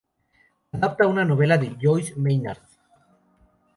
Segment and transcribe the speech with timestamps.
[0.77, 2.63] Adapta una novela de Joyce Maynard.